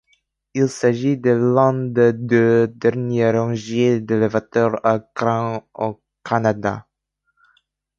Il 0.55 0.67
s'agit 0.67 1.15
de 1.15 1.29
l'un 1.29 1.73
des 1.73 2.11
deux 2.11 2.67
dernières 2.67 3.35
rangées 3.35 3.99
d'élévateurs 3.99 4.83
à 4.83 4.99
grain 5.15 5.61
au 5.75 6.01
Canada. 6.25 6.87